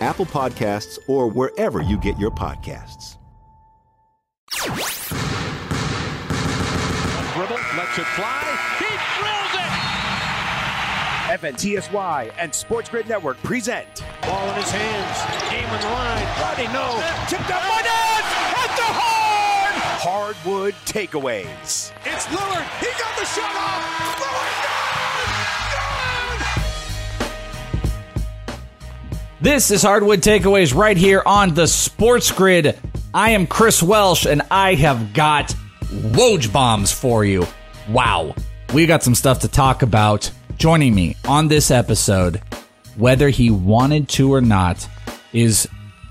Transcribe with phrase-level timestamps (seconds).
[0.00, 3.16] Apple Podcasts, or wherever you get your podcasts.
[7.34, 8.42] Dribble, lets it fly.
[8.78, 8.86] He
[9.20, 9.72] drills it!
[11.40, 14.04] FNTSY and Sports Grid Network present.
[14.22, 15.50] Ball in his hands.
[15.50, 16.24] Game on the line.
[16.40, 17.02] Rodney, no.
[17.28, 19.74] Tipped up by Nance at the horn!
[19.98, 21.92] Hardwood Takeaways.
[22.04, 22.66] It's Lillard.
[22.80, 24.35] He got the shot off.
[29.38, 32.78] This is Hardwood Takeaways right here on the Sports Grid.
[33.12, 37.46] I am Chris Welsh and I have got Woj bombs for you.
[37.90, 38.34] Wow.
[38.72, 40.30] We got some stuff to talk about.
[40.56, 42.40] Joining me on this episode,
[42.96, 44.88] whether he wanted to or not,
[45.34, 45.68] is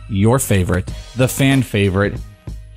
[0.08, 2.14] your favorite, the fan favorite,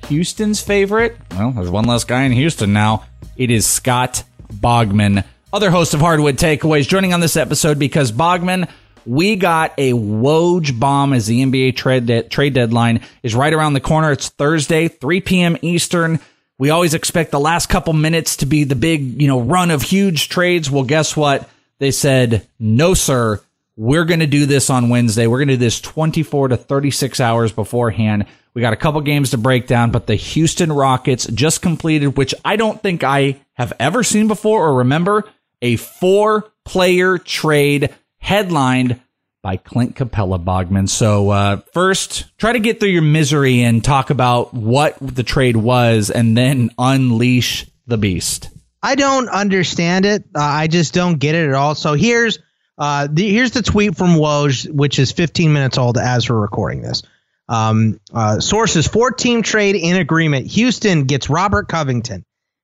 [0.07, 1.15] Houston's favorite.
[1.31, 3.05] Well, there's one less guy in Houston now.
[3.37, 5.23] It is Scott Bogman,
[5.53, 8.67] other host of Hardwood Takeaways, joining on this episode because Bogman,
[9.09, 13.73] we got a Woj bomb as the NBA trade de- trade deadline is right around
[13.73, 14.11] the corner.
[14.11, 15.57] It's Thursday, 3 p.m.
[15.63, 16.19] Eastern.
[16.59, 19.81] We always expect the last couple minutes to be the big, you know, run of
[19.81, 20.69] huge trades.
[20.69, 21.49] Well, guess what?
[21.79, 23.41] They said, no, sir.
[23.75, 25.25] We're going to do this on Wednesday.
[25.25, 28.27] We're going to do this 24 to 36 hours beforehand.
[28.53, 32.35] We got a couple games to break down, but the Houston Rockets just completed, which
[32.45, 35.23] I don't think I have ever seen before or remember,
[35.63, 38.99] a four player trade headlined
[39.41, 40.87] by Clint Capela Bogman.
[40.87, 45.55] So, uh, first, try to get through your misery and talk about what the trade
[45.57, 48.49] was and then unleash the beast.
[48.81, 50.23] I don't understand it.
[50.35, 51.75] Uh, I just don't get it at all.
[51.75, 52.39] So here's
[52.77, 56.81] uh, the, here's the tweet from Woj, which is 15 minutes old as we're recording
[56.81, 57.03] this.
[57.49, 60.47] Um, uh, sources: four team trade in agreement.
[60.47, 62.23] Houston gets Robert Covington.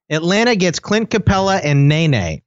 [0.09, 2.41] Atlanta gets Clint Capela and Nene.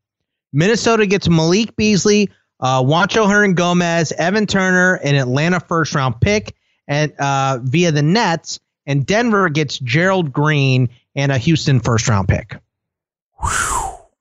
[0.53, 2.31] Minnesota gets Malik Beasley,
[2.61, 6.55] uh, Juancho Hernangomez, Evan Turner, an Atlanta first round pick,
[6.87, 8.61] and uh, via the Nets.
[8.87, 12.57] And Denver gets Gerald Green and a Houston first round pick.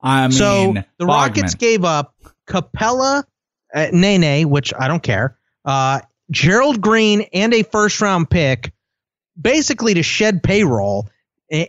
[0.01, 1.07] I mean, so the Bogman.
[1.07, 2.15] Rockets gave up
[2.47, 3.23] Capela,
[3.73, 6.01] uh, Nene, which I don't care, uh,
[6.31, 8.73] Gerald Green and a first round pick,
[9.39, 11.09] basically to shed payroll,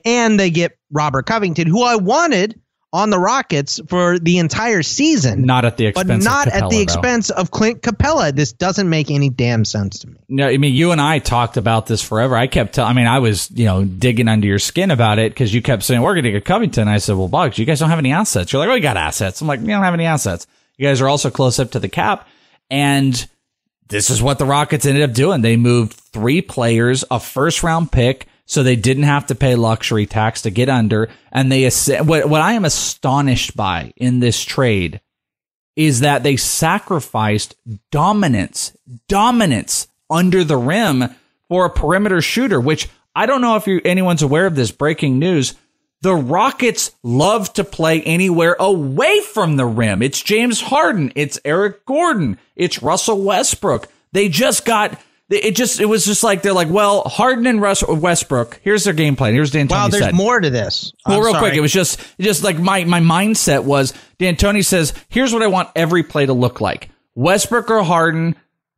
[0.05, 2.61] and they get Robert Covington, who I wanted
[2.93, 5.43] on the Rockets for the entire season.
[5.43, 7.35] Not at the expense, but not Capela, at the expense though.
[7.35, 8.35] of Clint Capela.
[8.35, 10.17] This doesn't make any damn sense to me.
[10.29, 12.35] No, I mean you and I talked about this forever.
[12.35, 15.33] I kept, tell- I mean, I was you know digging under your skin about it
[15.33, 16.89] because you kept saying we're going to get Covington.
[16.89, 18.53] I said, well, Bugs, you guys don't have any assets.
[18.53, 19.41] You're like, oh, we got assets.
[19.41, 20.47] I'm like, we don't have any assets.
[20.77, 22.27] You guys are also close up to the cap,
[22.71, 23.29] and
[23.89, 25.43] this is what the Rockets ended up doing.
[25.43, 30.07] They moved three players, a first round pick, so they didn't have to pay luxury
[30.07, 31.09] tax to get under.
[31.31, 31.69] And they
[32.01, 35.01] what what I am astonished by in this trade
[35.77, 37.55] is that they sacrificed
[37.93, 41.05] dominance, dominance under the rim
[41.49, 45.19] for a perimeter shooter, which I don't know if you, anyone's aware of this breaking
[45.19, 45.55] news.
[46.01, 50.03] The Rockets love to play anywhere away from the rim.
[50.03, 51.13] It's James Harden.
[51.15, 52.39] It's Eric Gordon.
[52.57, 53.89] It's Russell Westbrook.
[54.13, 55.01] They just got
[55.31, 55.57] it.
[55.57, 58.61] Just it was just like they're like, well, Harden and Russ Westbrook.
[58.63, 59.35] Here's their game plan.
[59.35, 59.71] Here's D'Antoni.
[59.71, 60.15] Wow, there's said.
[60.15, 60.93] more to this.
[61.07, 61.49] Well, I'm real sorry.
[61.49, 65.49] quick, it was just just like my my mindset was D'Antoni says, here's what I
[65.49, 66.91] want every play to look like.
[67.15, 68.37] Westbrook or Harden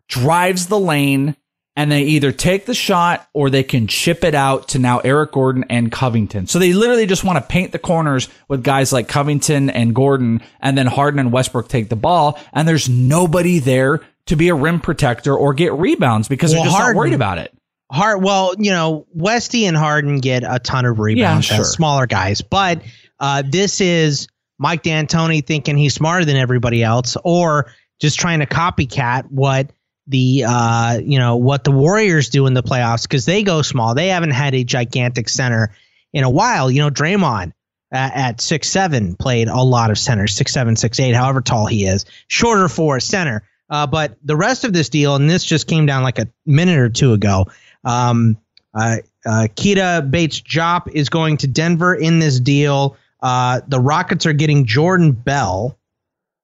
[0.08, 1.37] drives the lane
[1.76, 5.32] and they either take the shot or they can chip it out to now Eric
[5.32, 6.46] Gordon and Covington.
[6.46, 10.43] So they literally just want to paint the corners with guys like Covington and Gordon
[10.61, 14.55] and then Harden and Westbrook take the ball and there's nobody there to be a
[14.55, 17.52] rim protector or get rebounds because Well, they're just Harden- not worried about it.
[17.93, 18.22] Hard.
[18.22, 21.62] Well, you know, Westy and Harden get a ton of rebounds Yeah, sure.
[21.62, 22.82] as smaller guys, but
[23.19, 24.28] uh, this is
[24.58, 29.70] Mike D'Antoni thinking he's smarter than everybody else, or just trying to copycat what
[30.06, 33.94] the uh, you know what the Warriors do in the playoffs because they go small.
[33.96, 35.75] They haven't had a gigantic center
[36.12, 36.70] in a while.
[36.70, 37.52] You know, Draymond
[37.93, 41.67] at, at six seven played a lot of centers, six seven, six eight, however tall
[41.67, 43.43] he is, shorter for a center.
[43.70, 46.78] Uh, but the rest of this deal, and this just came down like a minute
[46.78, 47.46] or two ago.
[47.84, 48.37] Um,
[48.75, 52.96] uh, uh, Keita Bates-Diop is going to Denver in this deal.
[53.22, 55.78] Uh, the Rockets are getting Jordan Bell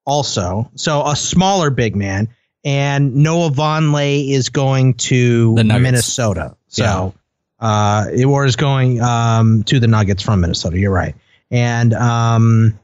[0.05, 2.29] also, so a smaller big man,
[2.63, 6.55] and Noah Vonleh is going to Minnesota.
[6.67, 7.13] So
[7.59, 10.79] uh, it was going um, to the Nuggets from Minnesota.
[10.79, 11.15] You're right,
[11.51, 12.79] and um,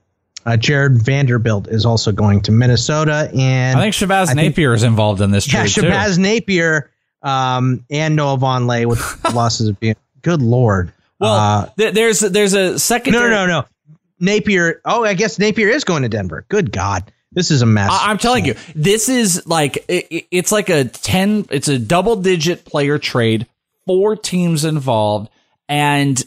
[0.46, 4.74] uh, Jarred Vanderbilt is also going to Minnesota, and I think Shabazz I think- Napier
[4.74, 5.82] is involved in this yeah, trade too.
[5.84, 6.90] Shabazz Napier
[7.22, 9.00] um, and Noah Vonleh with
[9.34, 9.96] losses of being.
[10.22, 10.92] Good lord.
[11.20, 13.30] Well, Uh, th- there's there's a no, secondary.
[13.30, 13.66] no, no, no.
[14.20, 14.82] Napier.
[14.86, 16.46] Oh, I guess Napier is going to Denver.
[16.50, 17.90] Good God, this is a mess.
[17.92, 21.46] I- I'm telling you, this is like it, it- it's like a ten.
[21.52, 23.48] It's a double digit player trade,
[23.86, 25.30] four teams involved,
[25.70, 26.22] and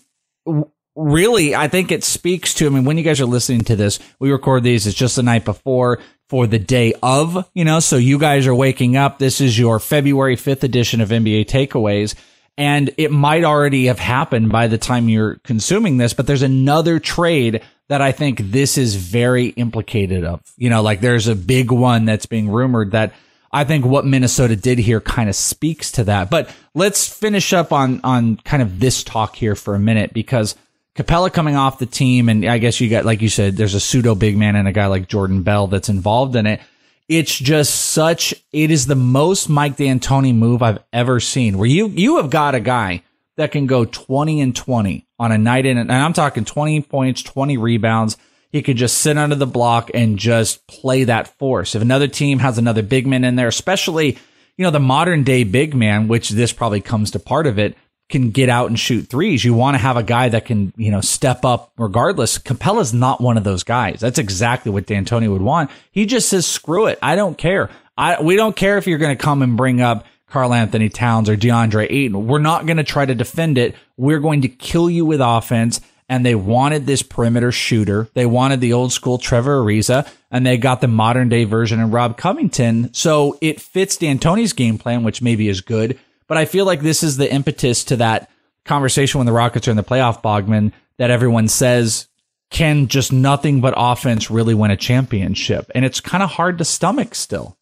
[0.97, 2.67] really, I think it speaks to.
[2.67, 4.87] I mean, when you guys are listening to this, we record these.
[4.87, 7.49] It's just the night before for the day of.
[7.55, 9.19] You know, so you guys are waking up.
[9.19, 12.15] This is your February fifth edition of NBA takeaways.
[12.59, 16.99] And it might already have happened by the time you're consuming this, but there's another
[16.99, 20.41] trade that I think this is very implicated of.
[20.57, 23.13] You know, like there's a big one that's being rumored that
[23.53, 26.31] I think what Minnesota did here kind of speaks to that.
[26.31, 30.57] But let's finish up on on kind of this talk here for a minute because
[30.97, 33.81] Capela coming off the team, and I guess you got like you said, there's a
[33.81, 36.61] pseudo big man and a guy like Jordan Bell that's involved in it.
[37.09, 38.35] It's just such.
[38.53, 41.59] It is the most Mike D'Antoni move I've ever seen.
[41.59, 43.03] Where you you have got a guy
[43.37, 47.23] that can go twenty and twenty on a night in, and I'm talking twenty points,
[47.23, 48.17] twenty rebounds.
[48.51, 51.75] He could just sit under the block and just play that force.
[51.75, 54.19] If another team has another big man in there, especially
[54.57, 57.77] you know the modern day big man, which this probably comes to part of it,
[58.09, 59.45] can get out and shoot threes.
[59.45, 62.39] You want to have a guy that can, you know, step up regardless.
[62.39, 64.01] Capela's not one of those guys.
[64.01, 65.71] That's exactly what D'Antoni would want.
[65.91, 66.99] He just says, screw it.
[67.03, 67.71] I don't care.
[67.99, 71.37] I, we don't care if you're going to come and bring up Karl-Anthony Towns or
[71.37, 72.27] DeAndre Ayton.
[72.27, 73.75] We're not going to try to defend it.
[73.97, 75.81] We're going to kill you with offense.
[76.09, 78.09] And they wanted this perimeter shooter.
[78.15, 81.93] They wanted the old school Trevor Ariza and they got the modern day version of
[81.93, 82.95] Rob Covington.
[82.95, 85.99] So it fits D'Antoni's game plan, which maybe is good.
[86.29, 88.31] But I feel like this is the impetus to that
[88.65, 92.09] conversation when the Rockets are in the playoff, Bogman, that everyone says
[92.51, 95.71] can just nothing but offense really win a championship.
[95.75, 97.57] And it's kind of hard to stomach still.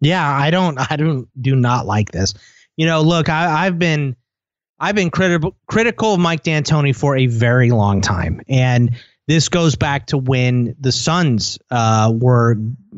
[0.00, 2.34] Yeah, I don't, I don't, do not like this.
[2.76, 4.16] You know, look, I, I've been,
[4.78, 8.94] I've been critical critical of Mike D'Antoni for a very long time, and
[9.28, 12.56] this goes back to when the Suns uh, were,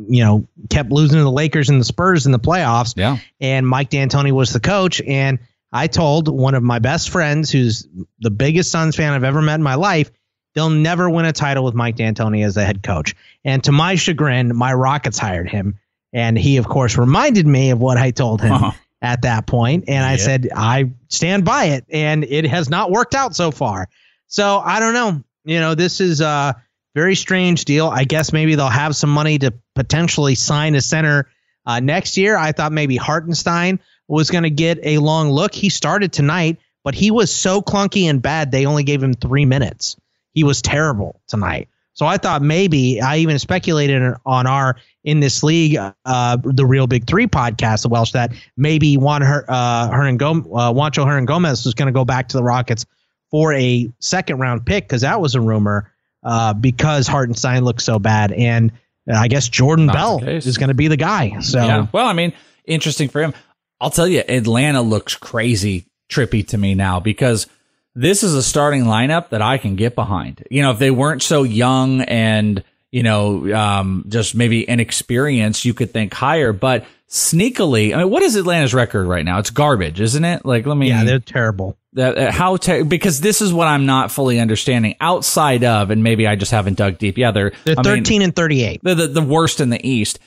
[0.08, 2.94] you know, kept losing to the Lakers and the Spurs in the playoffs.
[2.96, 5.40] Yeah, and Mike D'Antoni was the coach, and
[5.72, 7.86] I told one of my best friends, who's
[8.20, 10.10] the biggest Suns fan I've ever met in my life,
[10.54, 13.14] they'll never win a title with Mike D'Antoni as the head coach.
[13.44, 15.78] And to my chagrin, my Rockets hired him.
[16.12, 18.52] And he, of course, reminded me of what I told him.
[18.52, 18.72] Uh-huh.
[19.02, 23.14] at that point, and I said I stand by it, and it has not worked
[23.14, 23.88] out so far.
[24.26, 25.24] So I don't know.
[25.44, 26.62] You know, this is a
[26.94, 27.88] very strange deal.
[27.88, 31.28] I guess maybe they'll have some money to potentially sign a center
[31.66, 32.36] uh, next year.
[32.36, 35.54] I thought maybe Hartenstein was going to get a long look.
[35.54, 39.44] He started tonight, but he was so clunky and bad they only gave him three
[39.44, 39.96] minutes.
[40.32, 41.68] He was terrible tonight.
[41.92, 46.86] So I thought maybe I even speculated on our in this league, uh, the Real
[46.86, 51.74] Big Three podcast, the Welsh, that maybe Juan Her, uh, Hernangomez, uh, Juancho Hernangomez was
[51.74, 52.86] going to go back to the Rockets
[53.30, 57.98] for a second round pick because that was a rumor uh, because Hartenstein looked so
[57.98, 58.72] bad, and
[59.12, 61.40] I guess Jordan Not Bell is going to be the guy.
[61.40, 61.86] So Yeah.
[61.92, 62.32] Well, I mean,
[62.64, 63.34] interesting for him.
[63.80, 67.46] I'll tell you, Atlanta looks crazy trippy to me now because
[67.94, 70.44] this is a starting lineup that I can get behind.
[70.50, 75.74] You know, if they weren't so young and, you know, um, just maybe inexperienced, you
[75.74, 76.52] could think higher.
[76.52, 79.38] But sneakily, I mean, what is Atlanta's record right now?
[79.38, 80.44] It's garbage, isn't it?
[80.44, 80.88] Like, let me.
[80.88, 81.76] yeah, they're terrible.
[81.94, 86.02] that uh, how te- because this is what I'm not fully understanding outside of, and
[86.02, 87.18] maybe I just haven't dug deep.
[87.18, 88.80] Yeah, they're They're I mean, 13 and 38.
[88.82, 90.18] they're the, the worst in the East,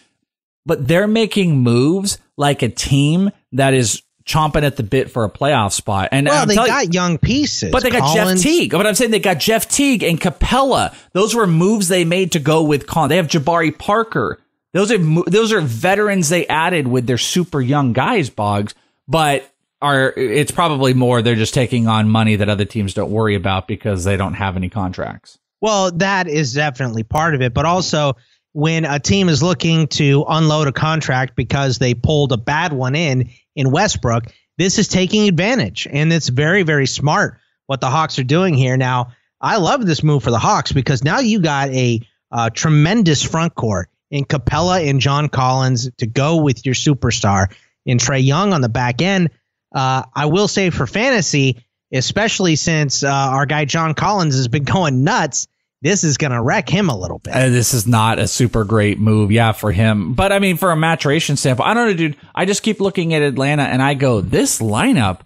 [0.65, 5.30] but they're making moves like a team that is chomping at the bit for a
[5.30, 6.10] playoff spot.
[6.12, 7.72] And Well, I'm they got young pieces.
[7.72, 8.72] but they got Collins- Jeff Teague.
[8.72, 10.94] But I'm saying they got Jeff Teague and Capela.
[11.13, 13.10] Those were moves they made to go with Colin.
[13.10, 14.39] They have Jabari Parker.
[14.74, 18.74] Those are those are veterans they added with their super young guys, Boggs.
[19.08, 19.48] But
[19.82, 23.68] are it's probably more they're just taking on money that other teams don't worry about
[23.68, 25.38] because they don't have any contracts.
[25.62, 28.15] Well, that is definitely part of it, but also
[28.53, 32.95] when a team is looking to unload a contract because they pulled a bad one
[32.95, 34.25] in in Westbrook,
[34.57, 38.77] this is taking advantage, and it's very very smart what the Hawks are doing here.
[38.77, 43.22] Now, I love this move for the Hawks because now you got a uh, tremendous
[43.22, 47.53] front court in Capela and John Collins to go with your superstar
[47.86, 49.31] in Trae Young on the back end.
[49.74, 54.63] Uh, I will say for fantasy, especially since uh, our guy John Collins has been
[54.75, 55.48] going nuts,
[55.84, 57.34] this is going to wreck him a little bit.
[57.34, 60.13] Uh, this is not a super great move, yeah, for him.
[60.13, 62.16] But I mean, for a maturation standpoint, I don't know, dude.
[62.34, 65.20] I just keep looking at Atlanta and I go, this lineup,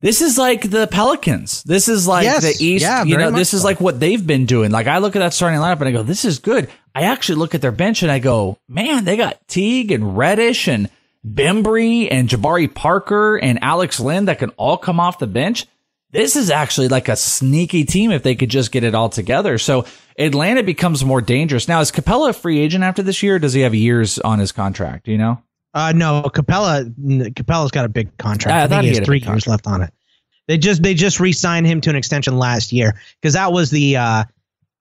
[0.00, 1.64] this is like the Pelicans.
[1.64, 2.82] This is like Yes, the East.
[2.82, 4.70] yeah, you know, this is like what they've been doing.
[4.70, 6.70] Like I look at that starting lineup and I go, this is good.
[6.94, 10.68] I actually look at their bench and I go, man, they got Teague and Reddish
[10.68, 10.90] and
[11.26, 15.66] Bembry and Jabari Parker and Alex Len that can all come off the bench.
[16.12, 19.56] This is actually like a sneaky team if they could just get it all together.
[19.56, 19.86] So
[20.18, 21.68] Atlanta becomes more dangerous.
[21.68, 23.36] Now, is Capela a free agent after this year?
[23.36, 25.08] Or does he have years on his contract?
[25.08, 25.42] You know?
[25.72, 26.84] Uh, no, Capela.
[27.32, 28.54] Capela's got a big contract.
[28.54, 29.92] I I, thought think he he has three years left on it.
[30.48, 33.96] They just they just re-signed him to an extension last year because that was the
[33.96, 34.24] uh,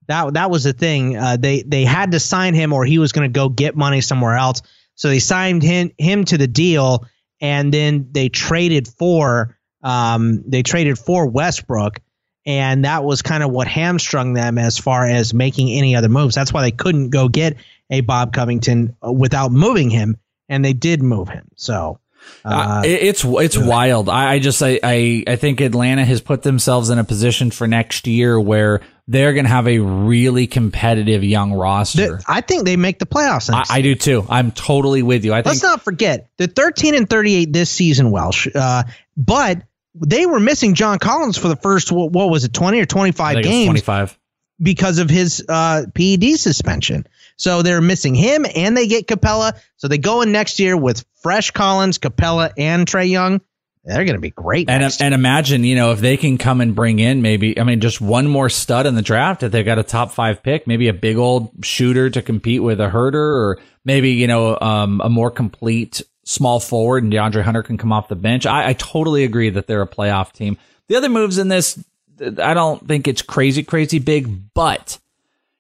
[0.07, 1.15] that that was the thing.
[1.15, 4.01] Uh, they they had to sign him or he was going to go get money
[4.01, 4.63] somewhere else.
[4.95, 7.05] So they signed him him to the deal,
[7.39, 12.00] and then they traded for um they traded for Westbrook,
[12.45, 16.35] and that was kind of what hamstrung them as far as making any other moves.
[16.35, 17.57] That's why they couldn't go get
[17.89, 20.17] a Bob Covington uh, without moving him,
[20.50, 21.47] and they did move him.
[21.55, 22.00] So.
[22.45, 24.07] Uh, it- it's it's wild.
[24.07, 27.65] I, I just I, I I think Atlanta has put themselves in a position for
[27.67, 32.17] next year where they're going to have a really competitive young roster.
[32.17, 33.51] The- I think they make the playoffs.
[33.51, 34.23] I, I do too.
[34.29, 35.33] I'm totally with you.
[35.33, 38.47] I think Let's not forget the 13 and 38 this season, Welsh.
[38.53, 38.83] Uh,
[39.17, 39.63] but
[39.95, 43.43] they were missing John Collins for the first what, what was it, 20 or 25
[43.43, 44.17] games 25.
[44.62, 47.07] because of his uh, PED suspension.
[47.38, 49.60] So they're missing him, and they get Capela.
[49.77, 53.41] So they go in next year with fresh Collins, Capela, and Trae Young.
[53.83, 54.69] They're going to be great.
[54.69, 57.79] And and imagine, you know, if they can come and bring in maybe, I mean,
[57.79, 59.41] just one more stud in the draft.
[59.41, 62.79] If they've got a top five pick, maybe a big old shooter to compete with
[62.79, 67.63] a herder, or maybe you know, um, a more complete small forward, and DeAndre Hunter
[67.63, 68.45] can come off the bench.
[68.45, 70.57] I, I totally agree that they're a playoff team.
[70.87, 71.83] The other moves in this,
[72.19, 74.99] I don't think it's crazy, crazy big, but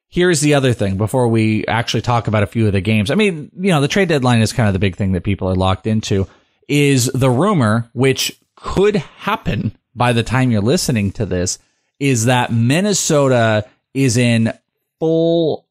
[0.07, 3.09] here's the other thing before we actually talk about a few of the games.
[3.09, 5.49] I mean, you know, the trade deadline is kind of the big thing that people
[5.49, 6.27] are locked into
[6.67, 11.57] is the rumor, which could happen by the time you're listening to this,
[11.99, 14.53] is that Minnesota is in
[14.99, 15.65] full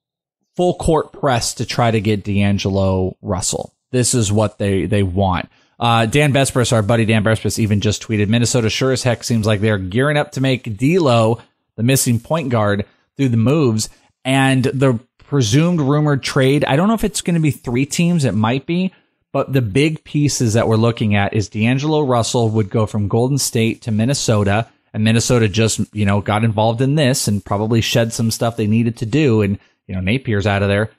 [0.56, 3.74] full court press to try to get D'Angelo Russell.
[3.90, 5.48] This is what they they want.
[5.78, 9.46] Uh, Dan Besbris, our buddy Dan Besbris, even just tweeted Minnesota sure as heck seems
[9.46, 11.40] like they're gearing up to make D'Lo
[11.76, 12.84] the missing point guard
[13.16, 13.88] through the moves
[14.24, 16.64] and the presumed rumored trade.
[16.66, 18.24] I don't know if it's going to be three teams.
[18.24, 18.92] It might be,
[19.32, 23.38] but the big pieces that we're looking at is D'Angelo Russell would go from Golden
[23.38, 28.12] State to Minnesota, and Minnesota just you know got involved in this and probably shed
[28.12, 30.90] some stuff they needed to do, and you know Napier's out of there.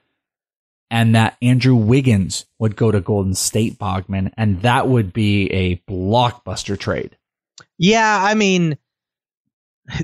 [0.91, 5.77] And that Andrew Wiggins would go to Golden State Bogman, and that would be a
[5.89, 7.17] blockbuster trade.
[7.77, 8.77] Yeah, I mean,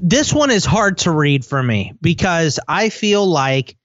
[0.02, 3.76] this one is hard to read for me because I feel like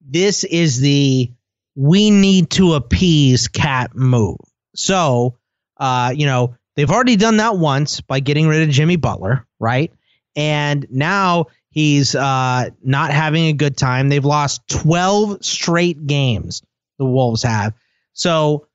[0.00, 1.32] this is the
[1.74, 4.36] we need to appease cat move.
[4.76, 5.38] So,
[5.78, 9.92] uh, you know, they've already done that once by getting rid of Jimmy Butler, right?
[10.36, 14.08] And now he's uh, not having a good time.
[14.08, 16.62] They've lost 12 straight games,
[16.98, 17.74] the Wolves have.
[18.12, 18.68] So,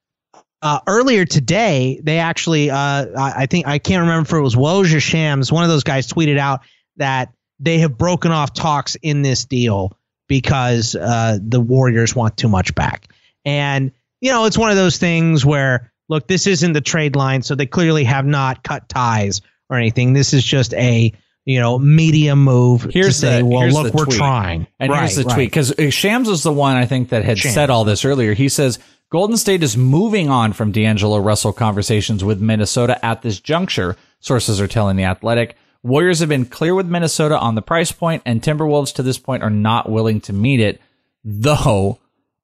[0.62, 4.94] uh, earlier today, they actually, uh, I think, I can't remember if it was Woj
[4.96, 6.62] or Shams, one of those guys tweeted out
[6.98, 9.96] that they have broken off talks in this deal
[10.28, 13.08] because uh, the Warriors want too much back.
[13.46, 17.44] And, you know, it's one of those things where, look, this isn't the trade line,
[17.44, 20.14] so they clearly have not cut ties or anything.
[20.14, 21.14] This is just a,
[21.48, 24.18] you know, media move here's to say, the, well, look, we're tweet.
[24.18, 24.68] trying.
[24.82, 25.34] And right, here's the right.
[25.34, 27.56] tweet because uh, Shams was the one I think that had Shams.
[27.56, 28.34] said all this earlier.
[28.34, 33.40] He says Golden State is moving on from D'Angelo Russell conversations with Minnesota at this
[33.40, 33.96] juncture.
[34.20, 35.56] Sources are telling the Athletic.
[35.84, 39.42] Warriors have been clear with Minnesota on the price point, and Timberwolves to this point
[39.42, 40.82] are not willing to meet it.
[41.24, 42.00] Though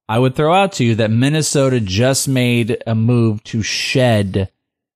[0.08, 4.50] I would throw out to you that Minnesota just made a move to shed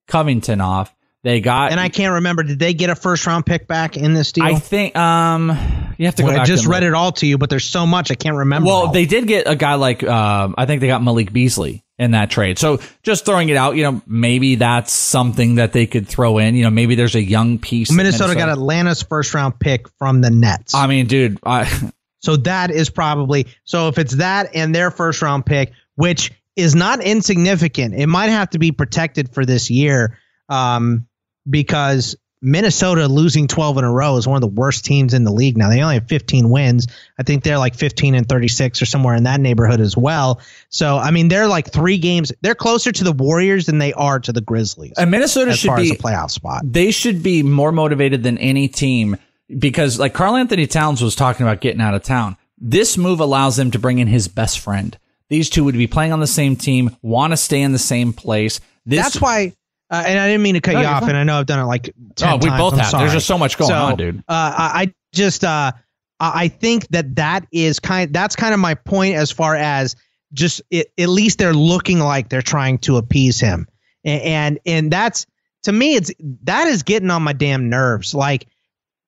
[0.07, 0.93] Covington off.
[1.27, 4.13] They got And I can't remember, did they get a first round pick back in
[4.13, 4.45] this deal?
[4.45, 5.49] I think um
[5.97, 7.85] you have to go Well, I just read it all to you, but there's so
[7.85, 8.65] much I can't remember.
[8.65, 12.11] Well, they did get a guy like um, I think they got Malik Beasley in
[12.11, 12.57] that trade.
[12.57, 16.55] So just throwing it out, you know, maybe that's something that they could throw in.
[16.55, 17.89] You know, maybe there's a young piece.
[17.89, 20.73] that Minnesota, got Atlanta's first round pick from the Nets.
[20.73, 21.65] I mean, dude, I,
[22.19, 26.73] so that is probably so if it's that and their first round pick, which is
[26.73, 30.17] not insignificant, it might have to be protected for this year,
[30.47, 31.05] um,
[31.49, 35.31] because Minnesota losing 12 in a row is one of the worst teams in the
[35.31, 35.69] league now.
[35.69, 36.87] They only have 15 wins.
[37.17, 40.39] I think they're like 15 and 36 or somewhere in that neighborhood as well.
[40.69, 42.31] So, I mean, they're like three games.
[42.41, 44.93] They're closer to the Warriors than they are to the Grizzlies.
[44.97, 46.61] and Minnesota should be as a playoff spot.
[46.63, 49.17] they should be more motivated than any team
[49.57, 52.37] because like Karl-Anthony Towns was talking about getting out of town.
[52.59, 54.97] This move allows them to bring in his best friend.
[55.29, 58.13] These two would be playing on the same team, want to stay in the same
[58.13, 58.59] place.
[58.85, 59.53] This, That's why,
[59.89, 61.09] uh, and I didn't mean to cut No, you off, fine.
[61.09, 62.59] and I know I've done it like 10 Oh, we times.
[62.59, 62.91] both I'm have.
[62.99, 64.17] There's just so much going So, on, dude.
[64.19, 65.71] Uh, I I just, uh,
[66.19, 68.11] I I think that that is kind.
[68.13, 69.95] That's kind of my point as far as
[70.33, 73.67] just it, at least they're looking like they're trying to appease him,
[74.03, 75.25] and, and and that's
[75.63, 76.11] to me, it's
[76.43, 78.13] that is getting on my damn nerves.
[78.13, 78.47] Like,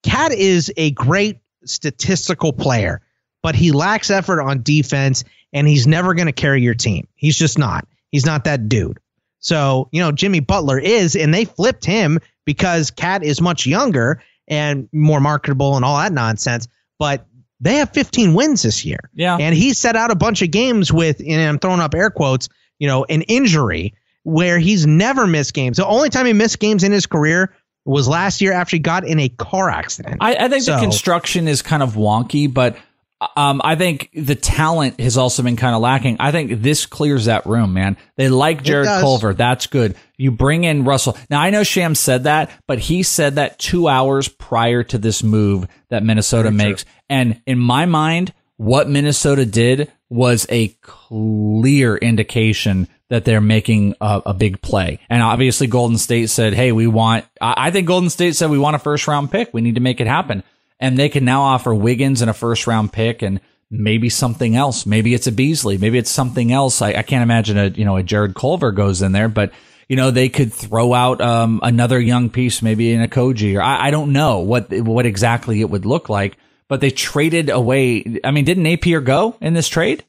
[0.04, 3.02] Cat is a great statistical player,
[3.44, 7.08] but he lacks effort on defense, and he's never going to carry your team.
[7.16, 7.88] He's just not.
[8.12, 9.00] He's not that dude.
[9.40, 14.22] So, you know, Jimmy Butler is, and they flipped him because Cat is much younger
[14.48, 16.68] and more marketable and all that nonsense.
[16.98, 17.26] But
[17.60, 19.10] they have 15 wins this year.
[19.14, 19.38] Yeah.
[19.38, 22.50] And he set out a bunch of games with, and I'm throwing up air quotes,
[22.78, 25.78] you know, an injury where he's never missed games.
[25.78, 29.06] The only time he missed games in his career was last year after he got
[29.06, 30.18] in a car accident.
[30.20, 32.78] I, I think the construction is kind of wonky, but
[33.36, 36.18] um, I think the talent has also been kind of lacking.
[36.20, 37.98] I think this clears that room, man.
[38.16, 38.88] They like Jarrett.
[38.88, 39.34] Culver.
[39.34, 39.96] That's good.
[40.18, 41.18] You bring in Russell.
[41.30, 45.22] Now, I know Sham said that, but he said that two hours prior to this
[45.22, 46.86] move that Minnesota makes.
[47.10, 54.22] And in my mind, what Minnesota did was a clear indication that they're making a,
[54.28, 55.00] a big play.
[55.10, 58.60] And obviously, Golden State said, Hey, we want, I, I think Golden State said, we
[58.60, 59.50] want a first round pick.
[59.54, 60.44] We need to make it happen.
[60.80, 64.86] And they can now offer Wiggins and a first round pick and maybe something else.
[64.86, 65.78] Maybe it's a Beasley.
[65.78, 66.82] Maybe it's something else.
[66.82, 69.52] I, I can't imagine a, you know, a Jarrett Culver goes in there, but
[69.88, 73.62] you know, they could throw out, um, another young piece, maybe in a Koji or
[73.62, 76.38] I, I don't know what, what exactly it would look like,
[76.68, 78.20] but they traded away.
[78.24, 80.06] I mean, didn't Napier go in this trade?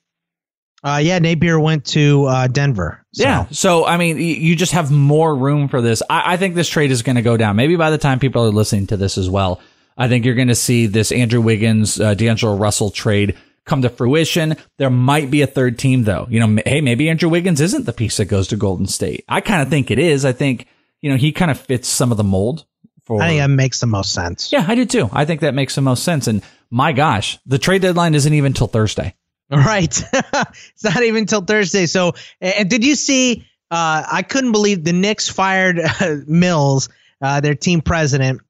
[0.84, 3.04] Uh, yeah, Napier went to uh, Denver.
[3.12, 3.22] So.
[3.22, 3.46] Yeah.
[3.50, 6.02] So, I mean, you just have more room for this.
[6.08, 7.56] I, I think this trade is going to go down.
[7.56, 9.60] Maybe by the time people are listening to this as well,
[10.00, 13.36] I think you're going to see this Andrew Wiggins, uh, D'Angelo Russell trade
[13.66, 14.56] come to fruition.
[14.78, 16.26] There might be a third team, though.
[16.30, 19.24] You know, m- hey, maybe Andrew Wiggins isn't the piece that goes to Golden State.
[19.28, 20.24] I kind of think it is.
[20.24, 20.66] I think,
[21.02, 22.64] you know, he kind of fits some of the mold
[23.04, 23.22] for.
[23.22, 24.50] I think that makes the most sense.
[24.50, 25.10] yeah, I do too.
[25.12, 26.26] I think that makes the most sense.
[26.28, 29.14] And my gosh, the trade deadline isn't even till Thursday.
[29.52, 30.00] Right.
[30.12, 31.86] it's not even till Thursday.
[31.86, 33.48] So, and did you see?
[33.68, 36.88] Uh, I couldn't believe the Knicks fired uh, Mills,
[37.20, 38.42] uh, their team president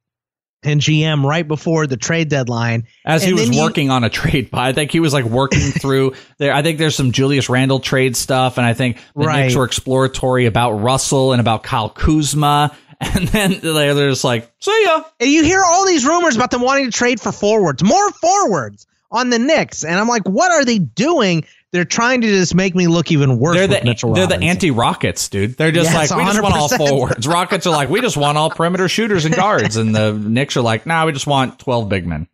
[0.63, 2.87] and GM, right before the trade deadline.
[3.05, 6.53] As he was working on a trade, I think he was like working through there.
[6.53, 9.43] I think there's some Julius Randle trade stuff, and I think the Right.
[9.45, 14.51] Knicks were exploratory about Russell and about Kyle Kuzma, and then they're they're just like,
[14.61, 15.03] see ya.
[15.19, 18.87] And you hear all these rumors about them wanting to trade for forwards, more forwards
[19.11, 19.85] on the Knicks.
[19.85, 21.45] And I'm like, what are they doing?
[21.73, 23.57] They're trying to just make me look even worse.
[23.57, 25.57] They're with the Mitchell they're the anti Rockets, dude.
[25.57, 27.29] They're just Yes, like we just want all forwards.
[27.29, 30.63] Rockets are like we just want all perimeter shooters and guards, and the Knicks are
[30.63, 32.27] like, nah, we just want twelve big men.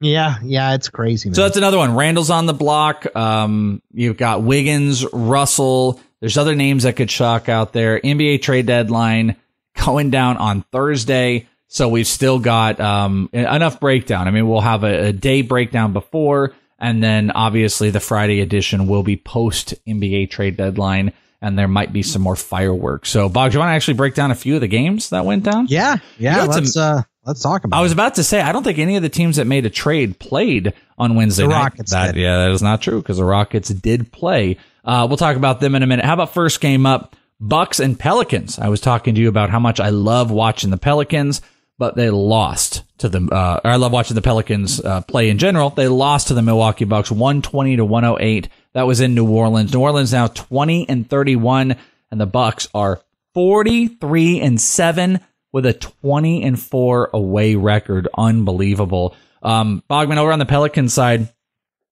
[0.00, 1.28] Yeah, yeah, it's crazy.
[1.28, 1.34] Man.
[1.34, 1.94] So that's another one.
[1.94, 3.14] Randle's on the block.
[3.14, 6.00] Um, you've got Wiggins, Russell.
[6.20, 8.00] There's other names that could shock out there.
[8.00, 9.36] NBA trade deadline
[9.84, 11.48] going down on Thursday.
[11.68, 14.26] So we've still got um, enough breakdown.
[14.26, 18.86] I mean, we'll have a, a day breakdown before, and then obviously the Friday edition
[18.86, 21.12] will be post NBA trade deadline,
[21.42, 23.10] and there might be some more fireworks.
[23.10, 25.24] So, Bog, do you want to actually break down a few of the games that
[25.24, 25.66] went down?
[25.68, 26.42] yeah, yeah.
[26.44, 27.78] You let's uh, let's talk about.
[27.78, 29.70] I was about to say I don't think any of the teams that made a
[29.70, 31.62] trade played on Wednesday The night.
[31.62, 32.20] Rockets That, did.
[32.22, 34.56] yeah, that is not true because the Rockets did play.
[34.84, 36.04] Uh, we'll talk about them in a minute.
[36.04, 37.16] How about first game up?
[37.42, 38.58] Bucks and Pelicans.
[38.58, 41.40] I was talking to you about how much I love watching the Pelicans,
[41.78, 43.28] but they lost to the.
[43.30, 45.70] Uh, I love watching the Pelicans uh, play in general.
[45.70, 48.48] They lost to the Milwaukee Bucks, one twenty to one hundred eight.
[48.72, 49.74] That was in New Orleans.
[49.74, 51.76] New Orleans now twenty and thirty one,
[52.10, 53.00] and the Bucks are
[53.34, 55.20] forty three and seven
[55.52, 58.08] with a 20 and 4 away record.
[58.16, 59.16] Unbelievable.
[59.42, 61.28] Um, Bogman over on the Pelican side,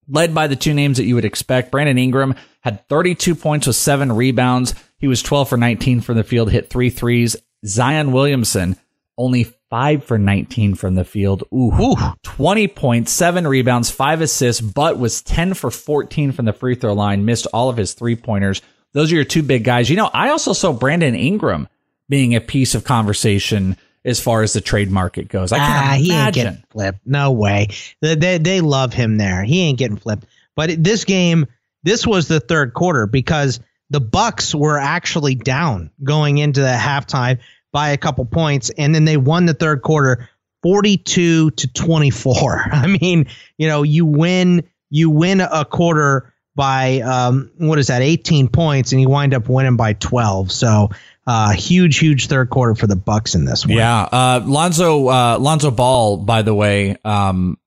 [0.07, 1.71] led by the two names that you would expect.
[1.71, 4.75] Brandon Ingram had 32 points with seven rebounds.
[4.97, 7.35] He was 12 for 19 from the field, hit three threes.
[7.65, 8.77] Zion Williamson,
[9.19, 11.43] only five for 19 from the field.
[11.53, 16.73] Ooh, 20 points, seven rebounds, five assists, but was 10 for 14 from the free
[16.73, 18.61] throw line, missed all of his three pointers.
[18.93, 19.89] Those are your two big guys.
[19.89, 21.67] You know, I also saw Brandon Ingram
[22.07, 25.51] being a piece of conversation as far as the trade market goes.
[25.51, 26.99] I ah, can't he ain't getting flipped.
[27.05, 27.67] No way.
[28.01, 29.43] They, they they love him there.
[29.43, 30.25] He ain't getting flipped.
[30.55, 31.45] But this game,
[31.83, 37.39] this was the third quarter because the Bucks were actually down going into the halftime
[37.71, 40.29] by a couple points, and then they won the third quarter,
[40.63, 42.63] forty-two to twenty-four.
[42.71, 43.27] I mean,
[43.57, 48.91] you know, you win you win a quarter by um, what is that, eighteen points,
[48.91, 50.51] and you wind up winning by twelve.
[50.51, 50.89] So.
[51.27, 53.77] Uh, huge, huge third quarter for the Bucks in this one.
[53.77, 57.59] Yeah, uh, Lonzo uh, Lonzo Ball, by the way, um,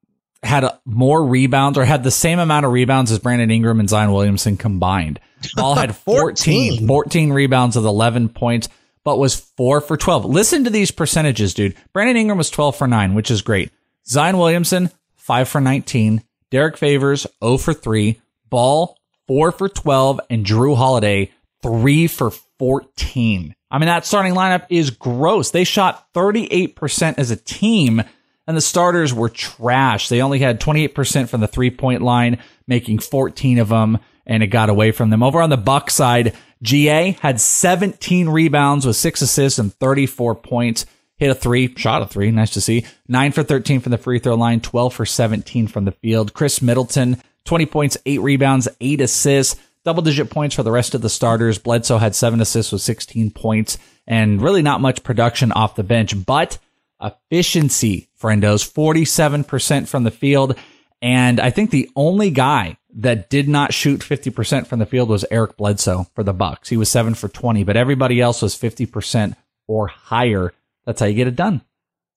[0.42, 3.88] had a, more rebounds or had the same amount of rebounds as Brandon Ingram and
[3.88, 5.20] Zion Williamson combined.
[5.54, 6.88] Ball had 14, 14.
[6.88, 8.68] 14 rebounds with 11 points,
[9.04, 10.24] but was four for 12.
[10.24, 11.74] Listen to these percentages, dude.
[11.92, 13.70] Brandon Ingram was 12 for nine, which is great.
[14.06, 16.22] Zion Williamson, five for 19.
[16.50, 18.20] Derrick Favors, 0 for three.
[18.50, 20.20] Ball, four for 12.
[20.30, 23.54] And Jrue Holiday, three for 14.
[23.70, 25.50] I mean, that starting lineup is gross.
[25.50, 28.02] They shot 38% as a team,
[28.46, 30.08] and the starters were trash.
[30.08, 34.48] They only had 28% from the three point line, making 14 of them, and it
[34.48, 35.22] got away from them.
[35.22, 40.86] Over on the Buck side, GA had 17 rebounds with six assists and 34 points.
[41.18, 42.30] Hit a three, shot a three.
[42.30, 42.86] Nice to see.
[43.08, 46.32] Nine for 13 from the free throw line, 12 for 17 from the field.
[46.32, 51.02] Khris Middleton, 20 points, eight rebounds, eight assists double digit points for the rest of
[51.02, 51.58] the starters.
[51.58, 56.14] Bledsoe had seven assists with 16 points and really not much production off the bench,
[56.24, 56.58] but
[57.00, 60.56] efficiency, friendos, 47% from the field.
[61.00, 65.24] And I think the only guy that did not shoot 50% from the field was
[65.30, 66.68] Eric Bledsoe for the Bucks.
[66.68, 70.52] He was seven for 20, but everybody else was 50% or higher.
[70.84, 71.62] That's how you get it done.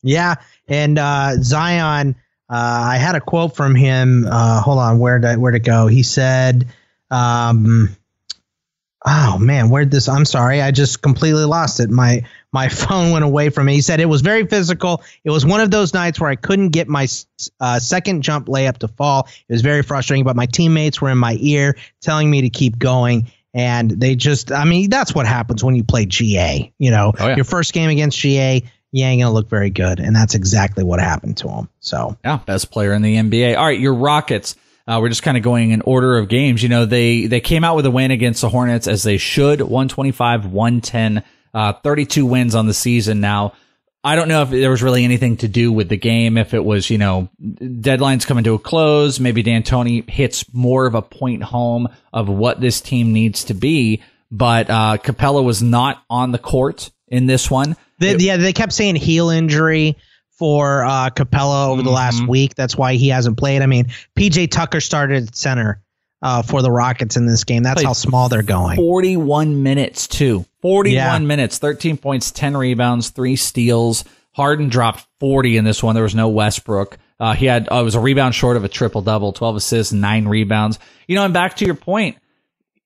[0.02, 0.36] Yeah,
[0.68, 2.16] and uh, Zion,
[2.50, 4.28] uh, I had a quote from him.
[4.30, 5.88] Uh, hold on, where did where to go?
[5.88, 6.68] He said,
[7.10, 7.96] um,
[9.04, 10.08] "Oh man, where'd this?
[10.08, 11.90] I'm sorry, I just completely lost it.
[11.90, 12.24] My
[12.56, 15.04] my phone went away from me." He said it was very physical.
[15.24, 17.08] It was one of those nights where I couldn't get my
[17.60, 19.28] uh, second jump layup to fall.
[19.48, 22.80] It was very frustrating, but my teammates were in my ear telling me to keep
[22.80, 23.28] going.
[23.54, 26.74] And they just, I mean, that's what happens when you play GA.
[26.78, 27.36] You know, Oh, yeah.
[27.38, 31.00] your first game against GA, you ain't gonna look very good, and that's exactly what
[31.00, 31.70] happened to him.
[31.80, 33.58] So Yeah, best player in the NBA.
[33.58, 34.56] All right, your Rockets.
[34.88, 36.62] Uh, we're just kind of going in order of games.
[36.62, 39.60] You know, they they came out with a win against the Hornets as they should,
[39.62, 41.24] 125, 110,
[41.56, 43.54] uh, 32 wins on the season now.
[44.04, 46.38] I don't know if there was really anything to do with the game.
[46.38, 50.94] If it was, you know, deadlines coming to a close, maybe D'Antoni hits more of
[50.94, 54.04] a point home of what this team needs to be.
[54.30, 57.76] But uh, Capela was not on the court in this one.
[58.00, 59.98] they, yeah, they kept saying heel injury
[60.38, 62.54] for uh, Capela over the last week.
[62.54, 63.62] That's why he hasn't played.
[63.62, 65.82] I mean, PJ Tucker started at center
[66.22, 67.64] uh, for the Rockets in this game.
[67.64, 68.76] That's how small they're going.
[68.76, 70.46] 41 minutes too.
[70.66, 71.28] 41 Yeah.
[71.28, 74.04] minutes, 13 points, 10 rebounds, three steals.
[74.32, 75.94] Harden dropped 40 in this one.
[75.94, 76.98] There was no Westbrook.
[77.20, 79.94] Uh, he had, uh, it was a rebound short of a triple double, 12 assists,
[79.94, 80.80] nine rebounds.
[81.08, 82.18] You know, and back to your point,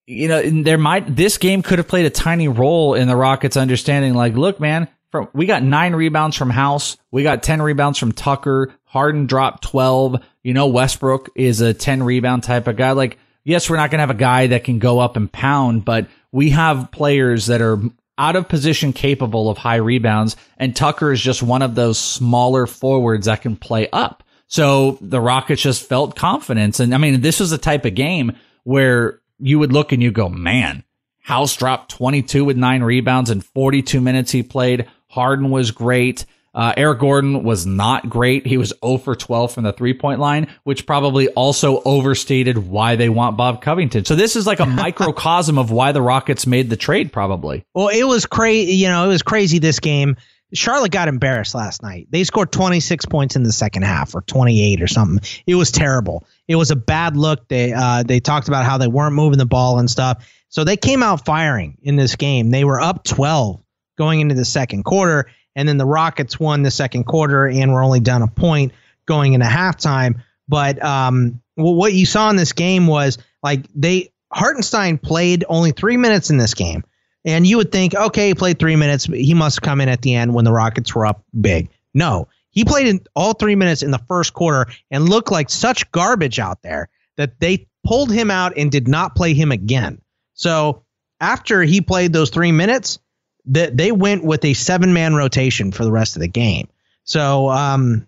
[0.05, 3.55] you know, there might, this game could have played a tiny role in the Rockets
[3.55, 6.97] understanding like, look, man, from, we got nine rebounds from House.
[7.11, 8.73] We got 10 rebounds from Tucker.
[8.83, 10.17] Harden dropped 12.
[10.43, 12.91] You know, Westbrook is a 10 rebound type of guy.
[12.91, 15.85] Like, yes, we're not going to have a guy that can go up and pound,
[15.85, 17.79] but we have players that are
[18.17, 20.35] out of position capable of high rebounds.
[20.57, 24.23] And Tucker is just one of those smaller forwards that can play up.
[24.47, 26.79] So the Rockets just felt confidence.
[26.79, 30.11] And I mean, this was the type of game where you would look and you
[30.11, 30.83] go, man,
[31.19, 34.87] House dropped 22 with nine rebounds in 42 minutes he played.
[35.07, 36.25] Harden was great.
[36.53, 38.45] Uh, Eric Gordon was not great.
[38.45, 42.95] He was 0 for 12 from the three point line, which probably also overstated why
[42.95, 44.05] they want Bob Covington.
[44.05, 47.65] So this is like a microcosm of why the Rockets made the trade, probably.
[47.73, 48.73] Well, it was crazy.
[48.73, 50.17] You know, it was crazy this game.
[50.53, 52.07] Charlotte got embarrassed last night.
[52.09, 55.19] They scored 26 points in the second half or 28 or something.
[55.45, 56.25] It was terrible.
[56.47, 57.47] It was a bad look.
[57.47, 60.27] They uh, they talked about how they weren't moving the ball and stuff.
[60.49, 62.49] So they came out firing in this game.
[62.49, 63.61] They were up 12
[63.97, 67.83] going into the second quarter and then the Rockets won the second quarter and were
[67.83, 68.73] only down a point
[69.05, 70.21] going into halftime.
[70.47, 75.97] But um, what you saw in this game was like they Hartenstein played only three
[75.97, 76.83] minutes in this game,
[77.25, 80.15] and you would think, okay, he played three minutes, he must come in at the
[80.15, 81.69] end when the Rockets were up big.
[81.93, 85.91] No, he played in all three minutes in the first quarter and looked like such
[85.91, 90.01] garbage out there that they pulled him out and did not play him again.
[90.33, 90.83] So
[91.19, 92.99] after he played those three minutes,
[93.45, 96.67] that they went with a seven man rotation for the rest of the game.
[97.03, 98.07] So, um,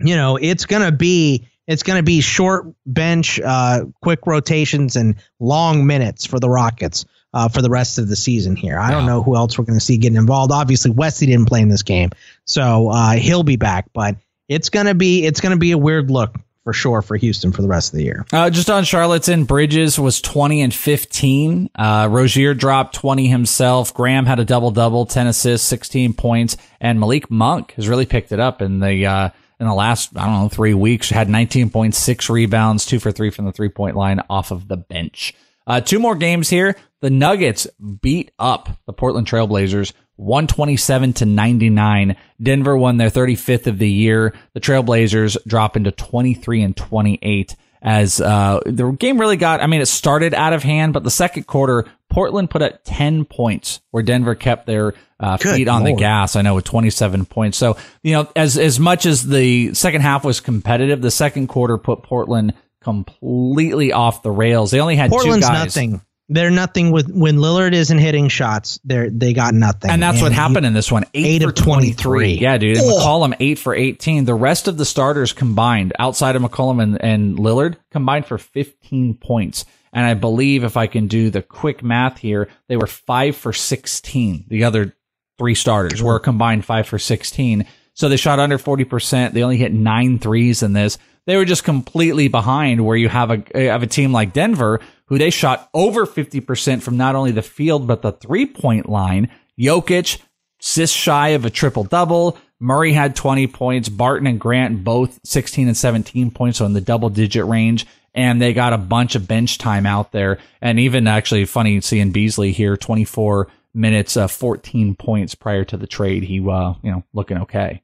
[0.00, 5.86] you know, it's gonna be it's gonna be short bench, uh, quick rotations, and long
[5.86, 7.04] minutes for the Rockets
[7.34, 8.78] uh, for the rest of the season here.
[8.78, 10.52] I don't know who else we're gonna see getting involved.
[10.52, 12.10] Obviously, Wesley didn't play in this game,
[12.44, 14.16] so uh, he'll be back, but
[14.48, 17.68] it's gonna be it's gonna be a weird look for sure for Houston for the
[17.68, 18.26] rest of the year.
[18.32, 21.70] Uh, just on Charlotte's Bridges was 20 and 15.
[21.74, 23.94] Uh, Rozier dropped 20 himself.
[23.94, 28.32] Graham had a double double, 10 assists, 16 points, and Malik Monk has really picked
[28.32, 32.28] it up in the, uh, in the last, I don't know, three weeks, had 19.6
[32.28, 35.34] rebounds, two for three from the three point line off of the bench.
[35.66, 36.76] Uh, two more games here.
[37.00, 37.66] The Nuggets
[38.02, 42.16] beat up the Portland Trailblazers 127 to 99.
[42.42, 44.34] Denver won their 35th of the year.
[44.52, 49.80] The Trailblazers drop into 23 and 28 as uh, the game really got, I mean,
[49.80, 54.02] it started out of hand, but the second quarter, Portland put up 10 points where
[54.02, 55.96] Denver kept their uh, feet on Lord.
[55.96, 56.36] the gas.
[56.36, 57.56] I know with 27 points.
[57.56, 61.78] So, you know, as, as much as the second half was competitive, the second quarter
[61.78, 62.52] put Portland
[62.82, 64.70] completely off the rails.
[64.70, 65.76] They only had Portland's two guys.
[65.76, 66.02] nothing.
[66.32, 68.78] They're nothing with when Lillard isn't hitting shots.
[68.84, 71.02] They're they got nothing, and that's and what happened in this one.
[71.12, 72.34] Eight, eight of twenty three.
[72.34, 72.76] Yeah, dude.
[72.76, 74.26] And McCollum eight for eighteen.
[74.26, 79.14] The rest of the starters combined, outside of McCollum and, and Lillard, combined for fifteen
[79.14, 79.64] points.
[79.92, 83.52] And I believe if I can do the quick math here, they were five for
[83.52, 84.44] sixteen.
[84.46, 84.94] The other
[85.36, 87.66] three starters were combined five for sixteen.
[87.94, 89.34] So they shot under forty percent.
[89.34, 90.96] They only hit nine threes in this.
[91.30, 92.84] They were just completely behind.
[92.84, 96.96] Where you have a have a team like Denver who they shot over 50% from
[96.96, 99.30] not only the field, but the three point line.
[99.56, 100.20] Jokic,
[100.58, 102.36] sis shy of a triple double.
[102.58, 103.88] Murray had 20 points.
[103.88, 107.86] Barton and Grant both 16 and 17 points, so in the double digit range.
[108.12, 110.38] And they got a bunch of bench time out there.
[110.60, 115.86] And even actually funny seeing Beasley here, 24 minutes, uh, 14 points prior to the
[115.86, 116.24] trade.
[116.24, 117.82] He, uh, you know, looking okay.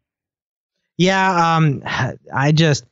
[0.96, 1.56] Yeah.
[1.56, 1.84] Um,
[2.34, 2.84] I just,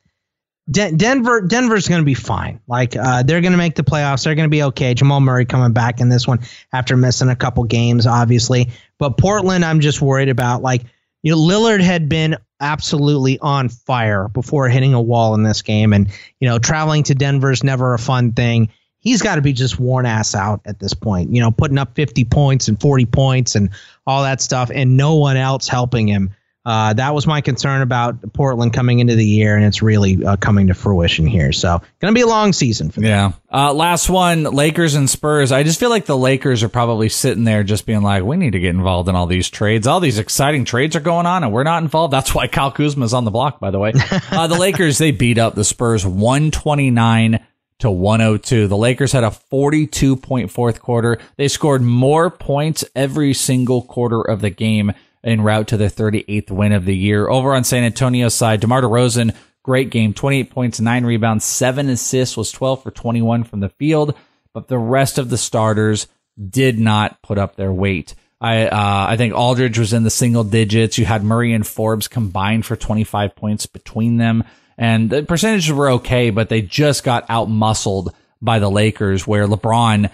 [0.69, 2.59] De- Denver Denver's going to be fine.
[2.67, 4.23] Like uh, they're going to make the playoffs.
[4.23, 4.93] They're going to be okay.
[4.95, 6.39] Jamal Murray coming back in this one
[6.73, 8.71] after missing a couple games, obviously.
[8.97, 10.63] But Portland, I'm just worried about.
[10.63, 10.83] Like
[11.21, 15.93] you know, Lillard had been absolutely on fire before hitting a wall in this game,
[15.93, 16.07] and
[16.39, 18.69] you know, traveling to Denver is never a fun thing.
[18.99, 21.31] He's got to be just worn ass out at this point.
[21.31, 23.69] You know, putting up 50 points and 40 points and
[24.07, 26.31] all that stuff, and no one else helping him.
[26.65, 30.35] Uh, that was my concern about Portland coming into the year, and it's really uh,
[30.37, 31.51] coming to fruition here.
[31.51, 33.09] So, going to be a long season for them.
[33.09, 33.31] Yeah.
[33.51, 35.51] Uh, last one Lakers and Spurs.
[35.51, 38.53] I just feel like the Lakers are probably sitting there just being like, we need
[38.53, 39.85] to get involved in all these trades.
[39.85, 42.11] All these exciting trades are going on, and we're not involved.
[42.11, 43.93] That's why Kyle Kuzma is on the block, by the way.
[44.31, 47.45] Uh, the Lakers, they beat up the Spurs 129
[47.79, 48.67] to 102.
[48.67, 51.19] The Lakers had a 42 point fourth quarter.
[51.37, 54.93] They scored more points every single quarter of the game
[55.25, 57.27] en route to their 38th win of the year.
[57.27, 62.37] Over on San Antonio's side, DeMar DeRozan, great game, 28 points, 9 rebounds, 7 assists,
[62.37, 64.15] was 12 for 21 from the field,
[64.53, 66.07] but the rest of the starters
[66.49, 68.13] did not put up their weight.
[68.39, 70.97] I uh, I think Aldridge was in the single digits.
[70.97, 74.43] You had Murray and Forbes combined for 25 points between them,
[74.77, 79.47] and the percentages were okay, but they just got out muscled by the Lakers, where
[79.47, 80.11] LeBron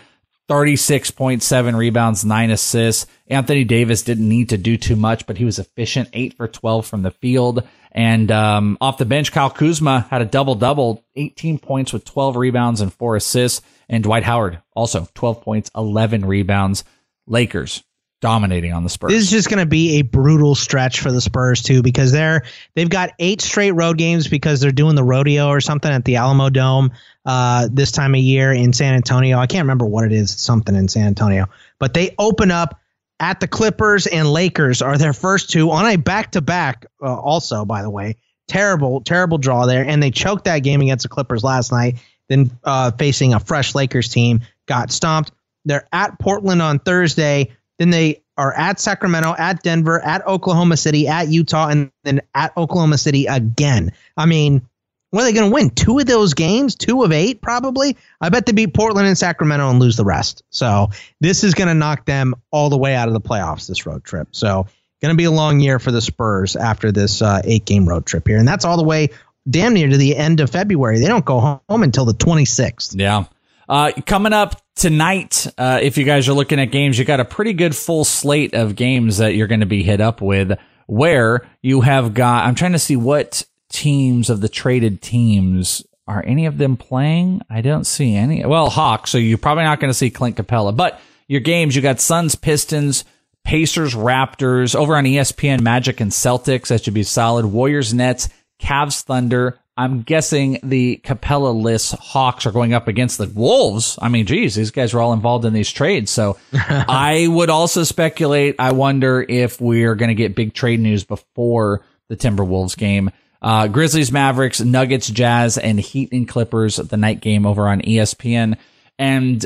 [0.51, 3.07] 36.7 rebounds, nine assists.
[3.27, 6.85] Anthony Davis didn't need to do too much, but he was efficient, eight for 12
[6.85, 7.65] from the field.
[7.93, 12.35] And um, off the bench, Kyle Kuzma had a double double, 18 points with 12
[12.35, 13.61] rebounds and four assists.
[13.87, 16.83] And Dwight Howard also 12 points, 11 rebounds.
[17.27, 17.81] Lakers
[18.21, 19.11] dominating on the Spurs.
[19.11, 22.43] This is just going to be a brutal stretch for the Spurs too, because they're
[22.75, 26.15] they've got eight straight road games because they're doing the rodeo or something at the
[26.17, 26.91] Alamo Dome
[27.25, 29.37] uh, this time of year in San Antonio.
[29.37, 30.31] I can't remember what it is.
[30.31, 31.47] Something in San Antonio,
[31.79, 32.79] but they open up
[33.19, 36.85] at the Clippers and Lakers are their first two on a back to back.
[37.01, 41.09] Also, by the way, terrible terrible draw there, and they choked that game against the
[41.09, 41.97] Clippers last night.
[42.29, 45.31] Then uh, facing a fresh Lakers team, got stomped.
[45.65, 47.51] They're at Portland on Thursday
[47.81, 52.55] then they are at Sacramento, at Denver, at Oklahoma City, at Utah, and then at
[52.55, 53.91] Oklahoma City again.
[54.15, 54.67] I mean,
[55.09, 55.71] what are they going to win?
[55.71, 57.97] Two of those games, two of eight, probably.
[58.21, 60.43] I bet they beat Portland and Sacramento and lose the rest.
[60.51, 63.85] So this is going to knock them all the way out of the playoffs this
[63.85, 64.29] road trip.
[64.31, 64.67] So
[65.01, 68.05] going to be a long year for the Spurs after this uh, eight game road
[68.05, 69.09] trip here, and that's all the way
[69.49, 70.99] damn near to the end of February.
[70.99, 72.95] They don't go home until the 26th.
[72.97, 73.25] Yeah.
[73.69, 77.25] Uh, coming up tonight, uh, if you guys are looking at games, you got a
[77.25, 80.57] pretty good full slate of games that you're going to be hit up with.
[80.87, 86.23] Where you have got, I'm trying to see what teams of the traded teams are
[86.25, 87.41] any of them playing.
[87.49, 88.45] I don't see any.
[88.45, 91.81] Well, Hawks, so you're probably not going to see Clint Capela, but your games, you
[91.81, 93.05] got Suns, Pistons,
[93.45, 96.67] Pacers, Raptors, over on ESPN, Magic and Celtics.
[96.67, 97.45] That should be solid.
[97.45, 98.27] Warriors, Nets,
[98.61, 103.97] Cavs, Thunder, I'm guessing the Capela list Hawks are going up against the Wolves.
[103.99, 106.11] I mean, geez, these guys are all involved in these trades.
[106.11, 108.57] So I would also speculate.
[108.59, 113.09] I wonder if we're going to get big trade news before the Timberwolves game.
[113.41, 118.59] Uh, Grizzlies, Mavericks, Nuggets, Jazz, and Heat and Clippers, the night game over on ESPN.
[118.99, 119.43] And,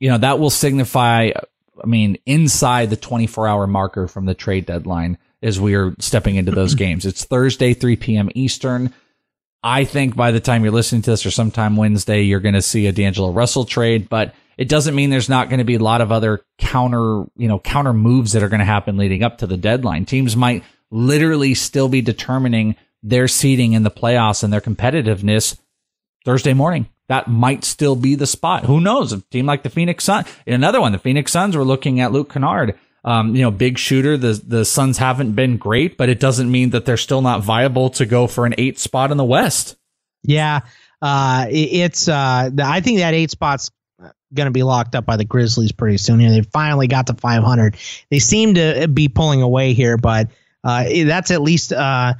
[0.00, 4.64] you know, that will signify, I mean, inside the 24 hour marker from the trade
[4.64, 7.04] deadline as we are stepping into those games.
[7.04, 8.30] It's Thursday, 3 p.m.
[8.34, 8.94] Eastern.
[9.62, 12.62] I think by the time you're listening to this or sometime Wednesday, you're going to
[12.62, 15.80] see a D'Angelo Russell trade, but it doesn't mean there's not going to be a
[15.80, 19.38] lot of other counter, you know, counter moves that are going to happen leading up
[19.38, 20.04] to the deadline.
[20.04, 25.58] Teams might literally still be determining their seeding in the playoffs and their competitiveness
[26.24, 26.88] Thursday morning.
[27.08, 28.64] That might still be the spot.
[28.64, 29.12] Who knows?
[29.12, 32.12] A team like the Phoenix Suns, in another one, the Phoenix Suns were looking at
[32.12, 34.16] Luke Kennard um, you know, big shooter.
[34.16, 37.88] The the Suns haven't been great, but it doesn't mean that they're still not viable
[37.90, 39.76] to go for an eight spot in the West.
[40.24, 40.60] Yeah,
[41.00, 42.08] uh, it's.
[42.08, 43.70] Uh, I think that eight spot's
[44.34, 46.18] going to be locked up by the Grizzlies pretty soon.
[46.18, 47.76] Here, they finally got to 500.
[48.10, 50.28] They seem to be pulling away here, but
[50.64, 51.72] uh, that's at least.
[51.72, 52.14] Uh,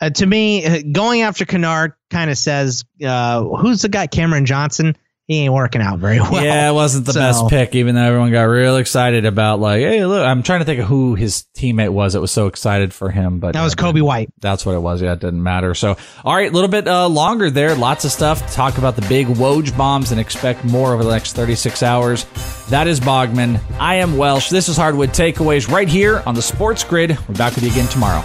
[0.00, 4.06] uh, to me, going after Kennard kind of says, uh, who's the guy?
[4.06, 4.96] Cameron Johnson
[5.30, 6.42] he ain't working out very well.
[6.42, 9.78] Yeah, it wasn't the so, best pick, even though everyone got real excited about like,
[9.78, 12.92] hey, look, I'm trying to think of who his teammate was that was so excited
[12.92, 14.32] for him, but that was Coby White.
[14.40, 15.00] That's what it was.
[15.00, 15.72] Yeah, it didn't matter.
[15.76, 17.76] So, all right, a little bit uh, longer there.
[17.76, 18.52] Lots of stuff.
[18.52, 22.24] Talk about the big Woj bombs and expect more over the next 36 hours.
[22.70, 23.60] That is Bogman.
[23.78, 24.50] I am Welsh.
[24.50, 27.16] This is Hardwood Takeaways right here on the Sports Grid.
[27.28, 28.24] We're back with you again tomorrow.